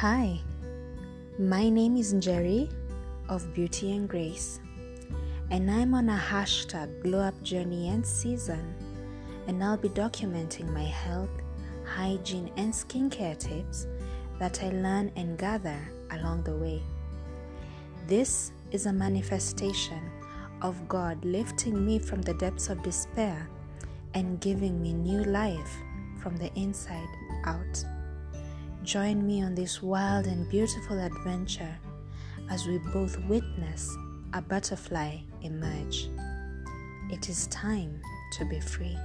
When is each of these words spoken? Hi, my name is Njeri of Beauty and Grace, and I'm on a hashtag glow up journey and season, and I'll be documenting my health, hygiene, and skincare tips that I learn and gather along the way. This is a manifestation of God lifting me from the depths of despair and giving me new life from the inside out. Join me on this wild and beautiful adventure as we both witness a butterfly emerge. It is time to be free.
Hi, 0.00 0.38
my 1.40 1.68
name 1.68 1.96
is 1.96 2.14
Njeri 2.14 2.70
of 3.28 3.52
Beauty 3.52 3.96
and 3.96 4.08
Grace, 4.08 4.60
and 5.50 5.68
I'm 5.68 5.92
on 5.92 6.08
a 6.08 6.16
hashtag 6.16 7.02
glow 7.02 7.18
up 7.18 7.42
journey 7.42 7.88
and 7.88 8.06
season, 8.06 8.62
and 9.48 9.64
I'll 9.64 9.76
be 9.76 9.88
documenting 9.88 10.72
my 10.72 10.84
health, 10.84 11.42
hygiene, 11.84 12.52
and 12.56 12.72
skincare 12.72 13.36
tips 13.36 13.88
that 14.38 14.62
I 14.62 14.68
learn 14.68 15.10
and 15.16 15.36
gather 15.36 15.80
along 16.12 16.44
the 16.44 16.54
way. 16.54 16.80
This 18.06 18.52
is 18.70 18.86
a 18.86 18.92
manifestation 18.92 20.12
of 20.62 20.76
God 20.86 21.24
lifting 21.24 21.84
me 21.84 21.98
from 21.98 22.22
the 22.22 22.34
depths 22.34 22.68
of 22.68 22.84
despair 22.84 23.50
and 24.14 24.40
giving 24.40 24.80
me 24.80 24.92
new 24.92 25.24
life 25.24 25.76
from 26.22 26.36
the 26.36 26.54
inside 26.54 27.08
out. 27.46 27.84
Join 28.84 29.26
me 29.26 29.42
on 29.42 29.54
this 29.54 29.82
wild 29.82 30.26
and 30.26 30.48
beautiful 30.48 30.98
adventure 30.98 31.76
as 32.50 32.66
we 32.66 32.78
both 32.92 33.18
witness 33.24 33.94
a 34.32 34.40
butterfly 34.40 35.18
emerge. 35.42 36.08
It 37.10 37.28
is 37.28 37.48
time 37.48 38.00
to 38.38 38.44
be 38.44 38.60
free. 38.60 38.96